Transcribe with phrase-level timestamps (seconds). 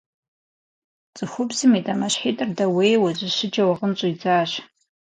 [1.15, 4.51] Цӏыхубзым и дамэщхьитӀыр дэуейуэ, зэщыджэу гъын щӀидзащ.